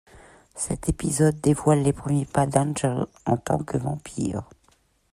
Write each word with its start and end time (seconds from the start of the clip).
Cet 0.55 0.89
épisode 0.89 1.39
dévoile 1.41 1.83
les 1.83 1.93
premiers 1.93 2.25
pas 2.25 2.47
d'Angel 2.47 3.05
en 3.27 3.37
tant 3.37 3.59
que 3.63 3.77
vampire. 3.77 4.41